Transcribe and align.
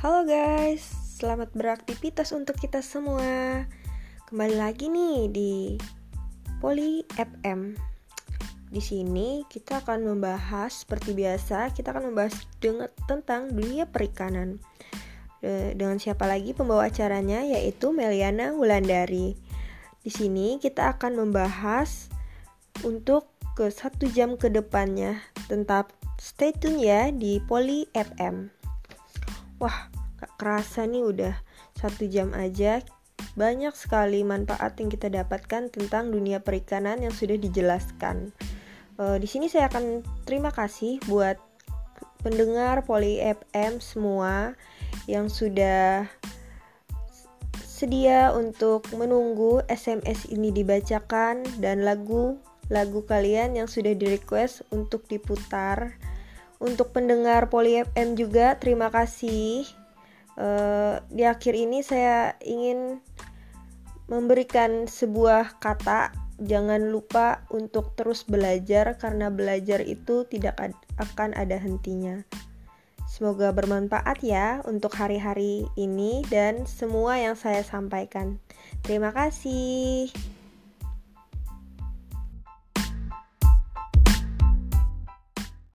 Halo 0.00 0.24
guys, 0.24 0.80
selamat 1.20 1.52
beraktivitas 1.52 2.32
untuk 2.32 2.56
kita 2.56 2.80
semua. 2.80 3.68
Kembali 4.32 4.56
lagi 4.56 4.88
nih 4.88 5.28
di 5.28 5.52
Poli 6.56 7.04
FM. 7.20 7.76
Di 8.72 8.80
sini 8.80 9.44
kita 9.44 9.84
akan 9.84 10.08
membahas 10.08 10.88
seperti 10.88 11.12
biasa, 11.12 11.76
kita 11.76 11.92
akan 11.92 12.16
membahas 12.16 12.32
dengan 12.64 12.88
tentang 13.04 13.52
dunia 13.52 13.84
perikanan. 13.92 14.56
Dengan 15.44 16.00
siapa 16.00 16.24
lagi 16.24 16.56
pembawa 16.56 16.88
acaranya 16.88 17.44
yaitu 17.44 17.92
Meliana 17.92 18.56
Wulandari. 18.56 19.36
Di 20.00 20.08
sini 20.08 20.56
kita 20.56 20.96
akan 20.96 21.28
membahas 21.28 22.08
untuk 22.88 23.28
ke 23.52 23.68
satu 23.68 24.08
jam 24.08 24.40
ke 24.40 24.48
depannya. 24.48 25.20
Tetap 25.44 25.92
stay 26.16 26.56
tune 26.56 26.80
ya 26.80 27.12
di 27.12 27.36
Poli 27.44 27.84
FM. 27.92 28.59
Wah, 29.60 29.92
gak 30.16 30.32
kerasa 30.40 30.88
nih 30.88 31.04
udah 31.04 31.34
satu 31.76 32.08
jam 32.08 32.32
aja. 32.32 32.80
Banyak 33.36 33.76
sekali 33.76 34.24
manfaat 34.24 34.80
yang 34.80 34.88
kita 34.88 35.12
dapatkan 35.12 35.68
tentang 35.68 36.08
dunia 36.08 36.40
perikanan 36.40 37.04
yang 37.04 37.12
sudah 37.12 37.36
dijelaskan. 37.36 38.32
Uh, 38.96 39.20
di 39.20 39.28
sini 39.28 39.52
saya 39.52 39.68
akan 39.68 40.00
terima 40.24 40.48
kasih 40.48 40.96
buat 41.04 41.36
pendengar 42.24 42.84
Poli 42.88 43.20
FM 43.20 43.80
semua 43.84 44.56
yang 45.04 45.28
sudah 45.28 46.08
sedia 47.56 48.32
untuk 48.36 48.88
menunggu 48.92 49.64
SMS 49.68 50.28
ini 50.28 50.52
dibacakan 50.52 51.44
dan 51.64 51.84
lagu 51.84 52.36
lagu 52.68 53.02
kalian 53.08 53.56
yang 53.56 53.68
sudah 53.68 53.96
di 53.96 54.20
request 54.20 54.64
untuk 54.68 55.08
diputar 55.08 55.96
untuk 56.60 56.92
pendengar 56.92 57.48
Poli 57.48 57.80
FM 57.80 58.14
juga 58.14 58.60
terima 58.60 58.92
kasih. 58.92 59.64
Uh, 60.36 61.02
di 61.10 61.26
akhir 61.26 61.56
ini 61.56 61.82
saya 61.82 62.36
ingin 62.44 63.02
memberikan 64.06 64.86
sebuah 64.86 65.58
kata 65.58 66.12
jangan 66.40 66.88
lupa 66.88 67.44
untuk 67.52 67.92
terus 67.96 68.24
belajar 68.24 68.96
karena 68.96 69.28
belajar 69.28 69.84
itu 69.84 70.24
tidak 70.28 70.56
ad 70.60 70.72
akan 70.96 71.36
ada 71.36 71.60
hentinya. 71.60 72.24
Semoga 73.10 73.50
bermanfaat 73.50 74.22
ya 74.22 74.62
untuk 74.64 74.94
hari-hari 74.94 75.66
ini 75.74 76.22
dan 76.30 76.64
semua 76.64 77.18
yang 77.18 77.34
saya 77.34 77.60
sampaikan. 77.66 78.38
Terima 78.86 79.10
kasih. 79.10 80.08